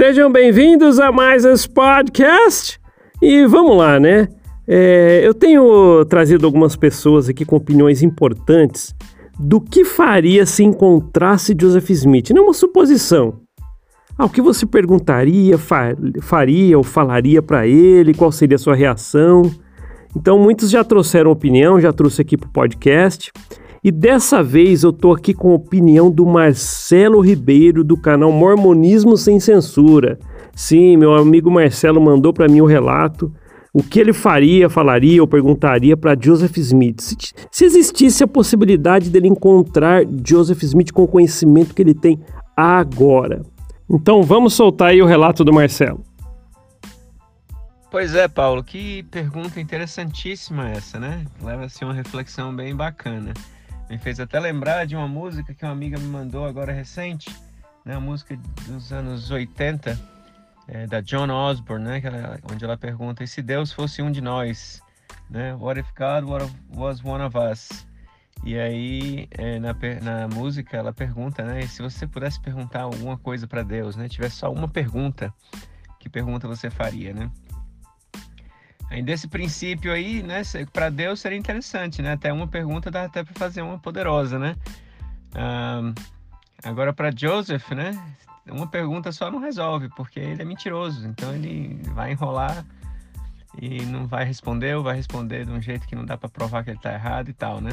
Sejam 0.00 0.32
bem-vindos 0.32 0.98
a 0.98 1.12
mais 1.12 1.44
esse 1.44 1.68
podcast. 1.68 2.80
E 3.20 3.44
vamos 3.44 3.76
lá, 3.76 4.00
né? 4.00 4.28
É, 4.66 5.20
eu 5.22 5.34
tenho 5.34 6.06
trazido 6.06 6.46
algumas 6.46 6.74
pessoas 6.74 7.28
aqui 7.28 7.44
com 7.44 7.56
opiniões 7.56 8.02
importantes 8.02 8.94
do 9.38 9.60
que 9.60 9.84
faria 9.84 10.46
se 10.46 10.64
encontrasse 10.64 11.54
Joseph 11.54 11.90
Smith. 11.90 12.30
Não 12.30 12.44
é 12.44 12.46
uma 12.46 12.54
suposição. 12.54 13.42
Ah, 14.16 14.24
o 14.24 14.30
que 14.30 14.40
você 14.40 14.64
perguntaria, 14.64 15.56
faria 16.22 16.78
ou 16.78 16.82
falaria 16.82 17.42
para 17.42 17.66
ele? 17.66 18.14
Qual 18.14 18.32
seria 18.32 18.56
a 18.56 18.58
sua 18.58 18.74
reação? 18.74 19.42
Então, 20.16 20.38
muitos 20.38 20.70
já 20.70 20.82
trouxeram 20.82 21.30
opinião, 21.30 21.78
já 21.78 21.92
trouxe 21.92 22.22
aqui 22.22 22.38
para 22.38 22.48
o 22.48 22.52
podcast. 22.52 23.30
E 23.82 23.90
dessa 23.90 24.42
vez 24.42 24.82
eu 24.82 24.92
tô 24.92 25.12
aqui 25.12 25.32
com 25.32 25.52
a 25.52 25.54
opinião 25.54 26.10
do 26.10 26.26
Marcelo 26.26 27.20
Ribeiro 27.20 27.82
do 27.82 27.96
canal 27.96 28.30
Mormonismo 28.30 29.16
Sem 29.16 29.40
Censura. 29.40 30.18
Sim, 30.54 30.98
meu 30.98 31.14
amigo 31.14 31.50
Marcelo 31.50 32.00
mandou 32.00 32.32
para 32.32 32.48
mim 32.48 32.60
o 32.60 32.66
relato 32.66 33.32
o 33.72 33.82
que 33.82 34.00
ele 34.00 34.12
faria, 34.12 34.68
falaria 34.68 35.22
ou 35.22 35.28
perguntaria 35.28 35.96
para 35.96 36.18
Joseph 36.20 36.56
Smith. 36.58 37.00
Se, 37.00 37.16
se, 37.50 37.64
existisse 37.64 38.22
a 38.24 38.28
possibilidade 38.28 39.10
dele 39.10 39.28
encontrar 39.28 40.02
Joseph 40.26 40.62
Smith 40.64 40.92
com 40.92 41.04
o 41.04 41.08
conhecimento 41.08 41.74
que 41.74 41.80
ele 41.80 41.94
tem 41.94 42.20
agora. 42.56 43.42
Então 43.88 44.22
vamos 44.22 44.54
soltar 44.54 44.88
aí 44.88 45.00
o 45.00 45.06
relato 45.06 45.44
do 45.44 45.52
Marcelo. 45.52 46.04
Pois 47.90 48.14
é, 48.14 48.28
Paulo, 48.28 48.62
que 48.62 49.02
pergunta 49.04 49.60
interessantíssima 49.60 50.68
essa, 50.68 50.98
né? 50.98 51.24
Leva-se 51.42 51.84
uma 51.84 51.94
reflexão 51.94 52.54
bem 52.54 52.74
bacana. 52.74 53.32
Me 53.90 53.98
fez 53.98 54.20
até 54.20 54.38
lembrar 54.38 54.86
de 54.86 54.94
uma 54.94 55.08
música 55.08 55.52
que 55.52 55.64
uma 55.64 55.72
amiga 55.72 55.98
me 55.98 56.06
mandou 56.06 56.46
agora 56.46 56.72
recente, 56.72 57.28
né? 57.84 57.96
Uma 57.96 58.06
música 58.12 58.38
dos 58.68 58.92
anos 58.92 59.32
80, 59.32 59.98
é, 60.68 60.86
da 60.86 61.00
John 61.00 61.28
Osborne, 61.28 61.84
né? 61.84 62.00
Ela, 62.04 62.38
onde 62.52 62.64
ela 62.64 62.76
pergunta: 62.76 63.24
e 63.24 63.26
se 63.26 63.42
Deus 63.42 63.72
fosse 63.72 64.00
um 64.00 64.12
de 64.12 64.20
nós? 64.20 64.80
Né? 65.28 65.52
What 65.54 65.80
if 65.80 65.88
God 65.98 66.24
was 66.72 67.04
one 67.04 67.24
of 67.24 67.36
us? 67.36 67.84
E 68.44 68.56
aí, 68.56 69.28
é, 69.32 69.58
na, 69.58 69.74
na 70.00 70.28
música, 70.28 70.76
ela 70.76 70.92
pergunta, 70.92 71.42
né? 71.42 71.60
se 71.66 71.82
você 71.82 72.06
pudesse 72.06 72.40
perguntar 72.40 72.82
alguma 72.82 73.18
coisa 73.18 73.46
para 73.48 73.64
Deus, 73.64 73.96
né? 73.96 74.08
Tivesse 74.08 74.36
só 74.36 74.52
uma 74.52 74.68
pergunta, 74.68 75.34
que 75.98 76.08
pergunta 76.08 76.46
você 76.46 76.70
faria, 76.70 77.12
né? 77.12 77.28
Aí 78.90 79.02
desse 79.02 79.28
princípio 79.28 79.92
aí, 79.92 80.20
né, 80.20 80.42
para 80.72 80.90
Deus 80.90 81.20
seria 81.20 81.38
interessante, 81.38 82.02
né? 82.02 82.12
Até 82.12 82.32
uma 82.32 82.48
pergunta 82.48 82.90
dá 82.90 83.04
até 83.04 83.22
para 83.22 83.34
fazer 83.34 83.62
uma 83.62 83.78
poderosa, 83.78 84.36
né? 84.36 84.56
Agora 86.64 86.92
para 86.92 87.14
Joseph, 87.14 87.70
né? 87.70 87.92
Uma 88.50 88.66
pergunta 88.66 89.12
só 89.12 89.30
não 89.30 89.38
resolve, 89.38 89.88
porque 89.90 90.18
ele 90.18 90.42
é 90.42 90.44
mentiroso. 90.44 91.06
Então 91.06 91.32
ele 91.32 91.80
vai 91.94 92.10
enrolar 92.10 92.66
e 93.60 93.82
não 93.82 94.08
vai 94.08 94.24
responder 94.24 94.76
ou 94.76 94.82
vai 94.82 94.96
responder 94.96 95.46
de 95.46 95.52
um 95.52 95.62
jeito 95.62 95.86
que 95.86 95.94
não 95.94 96.04
dá 96.04 96.18
para 96.18 96.28
provar 96.28 96.64
que 96.64 96.70
ele 96.70 96.78
está 96.78 96.92
errado 96.92 97.28
e 97.28 97.32
tal, 97.32 97.60
né? 97.60 97.70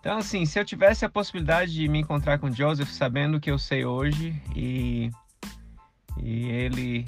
Então 0.00 0.18
assim, 0.18 0.44
se 0.44 0.58
eu 0.58 0.64
tivesse 0.64 1.04
a 1.04 1.08
possibilidade 1.08 1.72
de 1.72 1.86
me 1.86 2.00
encontrar 2.00 2.40
com 2.40 2.50
Joseph 2.50 2.88
sabendo 2.88 3.36
o 3.36 3.40
que 3.40 3.50
eu 3.50 3.58
sei 3.58 3.84
hoje 3.84 4.42
e 4.56 5.12
e 6.18 6.48
ele 6.50 7.06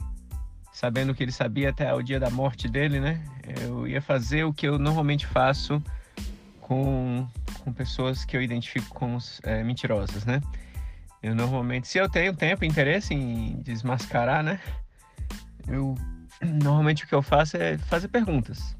sabendo 0.73 1.15
que 1.15 1.23
ele 1.23 1.33
sabia 1.33 1.71
até 1.71 1.93
o 1.93 2.03
dia 2.03 2.19
da 2.19 2.31
morte 2.31 2.67
dele, 2.69 2.99
né? 2.99 3.23
Eu 3.61 3.87
ia 3.87 4.01
fazer 4.01 4.45
o 4.45 4.53
que 4.53 4.67
eu 4.67 4.79
normalmente 4.79 5.27
faço 5.27 5.83
com, 6.61 7.27
com 7.63 7.73
pessoas 7.73 8.25
que 8.25 8.37
eu 8.37 8.43
identifico 8.43 8.89
como 8.89 9.19
é, 9.43 9.63
mentirosas, 9.63 10.25
né? 10.25 10.41
Eu 11.23 11.35
normalmente, 11.35 11.87
se 11.87 11.99
eu 11.99 12.09
tenho 12.09 12.35
tempo 12.35 12.65
e 12.65 12.69
interesse 12.69 13.15
em 13.15 13.61
desmascarar, 13.63 14.43
né? 14.43 14.59
Eu 15.69 15.95
normalmente 16.41 17.05
o 17.05 17.07
que 17.07 17.15
eu 17.15 17.23
faço 17.23 17.57
é 17.57 17.79
fazer 17.79 18.09
perguntas. 18.09 18.77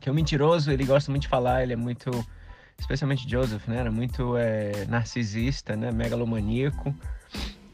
Que 0.00 0.08
o 0.08 0.14
mentiroso, 0.14 0.70
ele 0.70 0.84
gosta 0.84 1.10
muito 1.10 1.22
de 1.22 1.28
falar, 1.28 1.62
ele 1.62 1.74
é 1.74 1.76
muito, 1.76 2.10
especialmente 2.78 3.28
Joseph, 3.28 3.66
né? 3.68 3.78
Era 3.78 3.90
muito 3.90 4.36
é, 4.36 4.86
narcisista, 4.86 5.76
né? 5.76 5.90
Megalomaníaco 5.92 6.94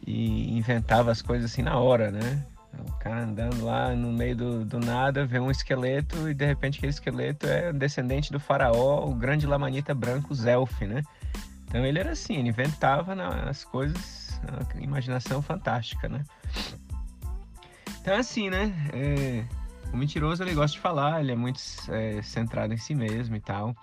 e 0.06 0.56
inventava 0.56 1.10
as 1.10 1.20
coisas 1.20 1.50
assim 1.50 1.62
na 1.62 1.78
hora, 1.78 2.10
né? 2.10 2.44
O 2.76 2.92
cara 2.98 3.22
andando 3.22 3.64
lá 3.64 3.94
no 3.94 4.12
meio 4.12 4.36
do, 4.36 4.64
do 4.64 4.78
nada, 4.78 5.24
vê 5.24 5.38
um 5.38 5.50
esqueleto 5.50 6.28
e 6.28 6.34
de 6.34 6.44
repente 6.44 6.78
aquele 6.78 6.90
esqueleto 6.90 7.46
é 7.46 7.72
descendente 7.72 8.30
do 8.30 8.38
faraó, 8.38 9.06
o 9.06 9.14
grande 9.14 9.46
lamanita 9.46 9.94
branco 9.94 10.34
Zelf, 10.34 10.80
né? 10.82 11.02
Então 11.66 11.84
ele 11.84 11.98
era 11.98 12.12
assim, 12.12 12.36
ele 12.36 12.48
inventava 12.48 13.14
as 13.48 13.64
coisas, 13.64 14.40
imaginação 14.80 15.42
fantástica, 15.42 16.08
né? 16.08 16.24
Então 18.00 18.14
é 18.14 18.18
assim, 18.18 18.48
né? 18.48 18.72
É, 18.92 19.44
o 19.92 19.96
mentiroso 19.96 20.42
ele 20.42 20.54
gosta 20.54 20.76
de 20.76 20.80
falar, 20.80 21.20
ele 21.20 21.32
é 21.32 21.36
muito 21.36 21.60
é, 21.88 22.22
centrado 22.22 22.72
em 22.72 22.78
si 22.78 22.94
mesmo 22.94 23.36
e 23.36 23.40
tal. 23.40 23.74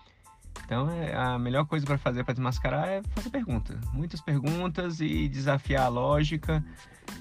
Então 0.65 0.89
é, 0.89 1.15
a 1.15 1.37
melhor 1.37 1.65
coisa 1.65 1.85
para 1.85 1.97
fazer 1.97 2.23
para 2.23 2.33
desmascarar 2.33 2.87
é 2.87 3.01
fazer 3.13 3.29
pergunta, 3.29 3.79
muitas 3.93 4.19
perguntas 4.19 4.99
e 4.99 5.27
desafiar 5.27 5.85
a 5.85 5.89
lógica 5.89 6.63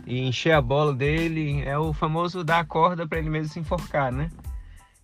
e 0.07 0.19
encher 0.21 0.53
a 0.53 0.63
bola 0.63 0.95
dele. 0.95 1.63
É 1.63 1.79
o 1.79 1.93
famoso 1.93 2.43
dar 2.43 2.61
a 2.61 2.65
corda 2.65 3.07
para 3.07 3.19
ele 3.19 3.31
mesmo 3.31 3.53
se 3.53 3.61
enforcar, 3.61 4.11
né? 4.11 4.31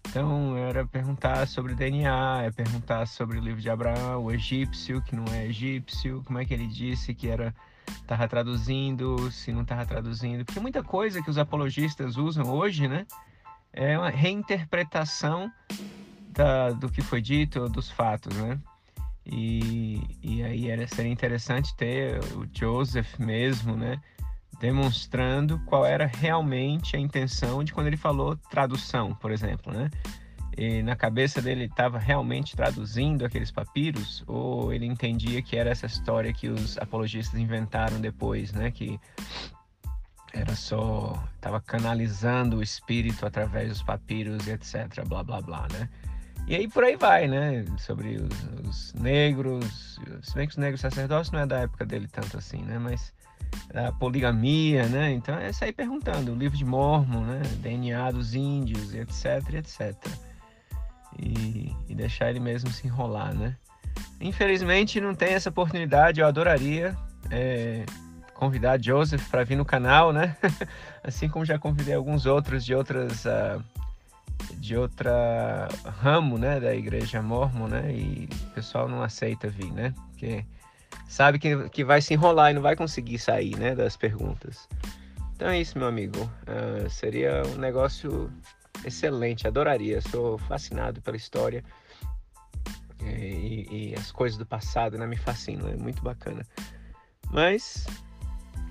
Então 0.08 0.56
era 0.56 0.86
perguntar 0.86 1.46
sobre 1.46 1.74
DNA, 1.74 2.42
é 2.44 2.50
perguntar 2.50 3.06
sobre 3.06 3.38
o 3.38 3.40
livro 3.40 3.60
de 3.60 3.70
Abraão, 3.70 4.24
o 4.24 4.32
egípcio, 4.32 5.02
que 5.02 5.14
não 5.14 5.24
é 5.32 5.46
egípcio, 5.46 6.22
como 6.24 6.38
é 6.38 6.44
que 6.44 6.54
ele 6.54 6.66
disse 6.66 7.14
que 7.14 7.28
era 7.28 7.54
estava 7.86 8.26
traduzindo, 8.26 9.30
se 9.30 9.52
não 9.52 9.62
estava 9.62 9.84
traduzindo, 9.84 10.44
porque 10.44 10.60
muita 10.60 10.82
coisa 10.82 11.22
que 11.22 11.30
os 11.30 11.38
apologistas 11.38 12.16
usam 12.16 12.48
hoje, 12.48 12.88
né, 12.88 13.06
é 13.72 13.98
uma 13.98 14.10
reinterpretação 14.10 15.50
da, 16.32 16.70
do 16.70 16.88
que 16.88 17.02
foi 17.02 17.20
dito, 17.20 17.68
dos 17.68 17.90
fatos, 17.90 18.34
né? 18.36 18.58
E, 19.26 20.02
e 20.22 20.42
aí 20.42 20.70
era, 20.70 20.86
seria 20.86 21.12
interessante 21.12 21.74
ter 21.76 22.18
o 22.34 22.46
Joseph 22.52 23.18
mesmo, 23.18 23.76
né? 23.76 24.00
Demonstrando 24.58 25.58
qual 25.66 25.86
era 25.86 26.06
realmente 26.06 26.96
a 26.96 26.98
intenção 26.98 27.62
de 27.62 27.72
quando 27.72 27.86
ele 27.86 27.96
falou 27.96 28.36
tradução, 28.50 29.14
por 29.14 29.30
exemplo, 29.30 29.72
né? 29.72 29.90
E 30.56 30.82
na 30.82 30.96
cabeça 30.96 31.40
dele 31.40 31.64
estava 31.64 31.98
realmente 31.98 32.56
traduzindo 32.56 33.24
aqueles 33.24 33.50
papiros 33.50 34.24
ou 34.26 34.72
ele 34.72 34.84
entendia 34.84 35.40
que 35.40 35.56
era 35.56 35.70
essa 35.70 35.86
história 35.86 36.32
que 36.32 36.48
os 36.48 36.76
apologistas 36.76 37.38
inventaram 37.38 38.00
depois, 38.00 38.52
né? 38.52 38.70
Que 38.70 38.98
era 40.32 40.54
só 40.54 41.22
estava 41.34 41.60
canalizando 41.60 42.58
o 42.58 42.62
espírito 42.62 43.24
através 43.26 43.68
dos 43.68 43.82
papiros 43.82 44.46
e 44.46 44.50
etc, 44.50 45.04
blá 45.06 45.22
blá 45.22 45.40
blá, 45.40 45.66
né? 45.72 45.88
E 46.50 46.56
aí 46.56 46.66
por 46.66 46.82
aí 46.82 46.96
vai, 46.96 47.28
né? 47.28 47.64
Sobre 47.78 48.16
os, 48.16 48.68
os, 48.68 48.94
negros, 48.94 50.00
se 50.20 50.34
bem 50.34 50.48
que 50.48 50.50
os 50.50 50.56
negros 50.56 50.80
sacerdotes 50.80 51.30
não 51.30 51.38
é 51.38 51.46
da 51.46 51.60
época 51.60 51.86
dele 51.86 52.08
tanto 52.08 52.36
assim, 52.36 52.60
né? 52.64 52.76
Mas 52.76 53.12
a 53.72 53.92
poligamia, 53.92 54.88
né? 54.88 55.12
Então 55.12 55.38
é 55.38 55.52
sair 55.52 55.72
perguntando, 55.72 56.32
o 56.32 56.34
livro 56.34 56.58
de 56.58 56.64
Mormon, 56.64 57.20
né? 57.20 57.40
DNA 57.58 58.10
dos 58.10 58.34
índios, 58.34 58.92
etc, 58.92 59.54
etc. 59.54 59.94
E, 61.16 61.72
e 61.88 61.94
deixar 61.94 62.30
ele 62.30 62.40
mesmo 62.40 62.68
se 62.72 62.84
enrolar, 62.84 63.32
né? 63.32 63.54
Infelizmente 64.20 65.00
não 65.00 65.14
tem 65.14 65.34
essa 65.34 65.50
oportunidade, 65.50 66.20
eu 66.20 66.26
adoraria 66.26 66.96
é, 67.30 67.86
convidar 68.34 68.82
Joseph 68.82 69.24
para 69.30 69.44
vir 69.44 69.54
no 69.54 69.64
canal, 69.64 70.12
né? 70.12 70.36
assim 71.04 71.28
como 71.28 71.44
já 71.44 71.60
convidei 71.60 71.94
alguns 71.94 72.26
outros 72.26 72.64
de 72.64 72.74
outras... 72.74 73.24
Uh, 73.24 73.62
de 74.60 74.76
outra 74.76 75.68
ramo, 76.02 76.36
né, 76.36 76.60
da 76.60 76.74
igreja 76.74 77.22
mormon, 77.22 77.66
né, 77.66 77.92
e 77.94 78.28
o 78.30 78.50
pessoal 78.50 78.86
não 78.86 79.02
aceita 79.02 79.48
vir, 79.48 79.72
né, 79.72 79.94
porque 80.10 80.44
sabe 81.08 81.38
que, 81.38 81.68
que 81.70 81.82
vai 81.82 82.02
se 82.02 82.12
enrolar 82.12 82.50
e 82.50 82.54
não 82.54 82.60
vai 82.60 82.76
conseguir 82.76 83.18
sair, 83.18 83.56
né, 83.56 83.74
das 83.74 83.96
perguntas. 83.96 84.68
Então 85.34 85.48
é 85.48 85.58
isso, 85.58 85.78
meu 85.78 85.88
amigo. 85.88 86.30
Uh, 86.42 86.90
seria 86.90 87.42
um 87.54 87.58
negócio 87.58 88.30
excelente, 88.84 89.48
adoraria. 89.48 90.02
Sou 90.02 90.36
fascinado 90.36 91.00
pela 91.00 91.16
história 91.16 91.64
e, 93.02 93.66
e, 93.70 93.94
as 93.98 94.12
coisas 94.12 94.38
do 94.38 94.44
passado, 94.44 94.98
né, 94.98 95.06
me 95.06 95.16
fascinam, 95.16 95.66
é 95.66 95.76
muito 95.76 96.02
bacana. 96.02 96.46
Mas 97.30 97.86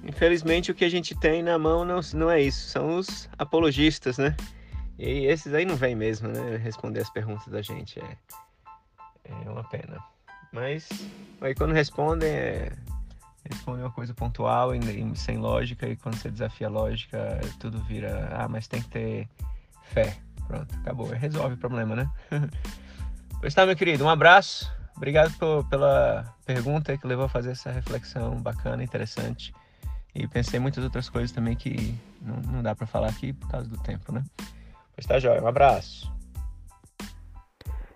infelizmente 0.04 0.70
o 0.70 0.76
que 0.76 0.86
a 0.86 0.90
gente 0.90 1.16
tem 1.16 1.42
na 1.42 1.58
mão 1.58 1.84
não, 1.84 2.00
não 2.14 2.30
é 2.30 2.40
isso, 2.40 2.70
são 2.70 2.98
os 2.98 3.28
apologistas, 3.40 4.20
né? 4.20 4.36
E 5.00 5.28
esses 5.28 5.54
aí 5.54 5.64
não 5.64 5.78
vêm 5.78 5.96
mesmo, 5.96 6.28
né? 6.28 6.58
Responder 6.58 7.00
as 7.00 7.10
perguntas 7.10 7.48
da 7.48 7.62
gente 7.62 8.02
é, 8.02 8.18
é 9.24 9.50
uma 9.50 9.64
pena. 9.64 9.98
Mas 10.52 10.90
aí 11.40 11.56
quando 11.56 11.74
respondem, 11.74 12.30
é, 12.30 12.74
respondem 13.50 13.86
uma 13.86 13.92
coisa 13.92 14.14
pontual 14.14 14.76
e, 14.76 14.80
e, 14.80 15.16
sem 15.16 15.38
lógica, 15.38 15.88
e 15.88 15.96
quando 15.96 16.16
você 16.16 16.30
desafia 16.30 16.68
a 16.68 16.70
lógica, 16.70 17.40
tudo 17.62 17.80
vira, 17.80 18.28
ah, 18.34 18.50
mas 18.50 18.68
tem 18.68 18.82
que 18.82 18.90
ter 18.90 19.30
fé. 19.84 20.18
Pronto, 20.46 20.76
acabou. 20.76 21.08
Resolve 21.08 21.54
o 21.54 21.58
problema, 21.58 21.96
né? 21.96 22.12
pois 23.40 23.54
tá, 23.54 23.66
meu 23.66 23.78
querido, 23.78 24.04
um 24.04 24.10
abraço. 24.10 24.70
Obrigado 24.98 25.32
por, 25.38 25.64
pela 25.70 26.36
pergunta 26.46 26.98
que 26.98 27.08
levou 27.08 27.24
a 27.24 27.30
fazer 27.30 27.52
essa 27.52 27.72
reflexão 27.72 28.36
bacana, 28.42 28.84
interessante. 28.84 29.54
E 30.14 30.28
pensei 30.28 30.60
em 30.60 30.62
muitas 30.62 30.84
outras 30.84 31.08
coisas 31.08 31.32
também 31.32 31.56
que 31.56 31.98
não, 32.22 32.36
não 32.52 32.62
dá 32.62 32.76
para 32.76 32.86
falar 32.86 33.08
aqui 33.08 33.32
por 33.32 33.48
causa 33.48 33.70
do 33.70 33.78
tempo, 33.78 34.12
né? 34.12 34.26
Pois 35.00 35.06
tá, 35.06 35.18
jóia. 35.18 35.42
Um 35.42 35.48
abraço. 35.48 36.12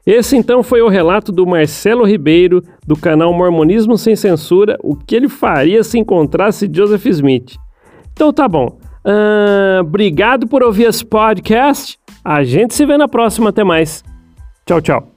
Esse 0.06 0.38
então 0.38 0.64
foi 0.64 0.82
o 0.82 0.88
relato 0.88 1.34
do 1.34 1.46
Marcelo 1.46 2.06
Ribeiro, 2.06 2.64
do 2.88 2.96
canal 2.96 3.34
Mormonismo 3.34 3.98
Sem 3.98 4.16
Censura, 4.16 4.78
o 4.82 4.96
que 4.96 5.16
ele 5.16 5.28
faria 5.28 5.84
se 5.84 6.00
encontrasse 6.00 6.70
Joseph 6.72 7.06
Smith. 7.08 7.56
Então 8.14 8.32
tá 8.32 8.48
bom. 8.48 8.78
Uh, 9.06 9.82
obrigado 9.82 10.48
por 10.48 10.64
ouvir 10.64 10.84
esse 10.84 11.04
podcast. 11.06 12.00
A 12.24 12.44
gente 12.44 12.74
se 12.74 12.86
vê 12.86 12.98
na 12.98 13.08
próxima. 13.08 13.50
Até 13.50 13.66
mais. 13.66 14.02
Tchau, 14.66 14.82
tchau. 14.82 15.13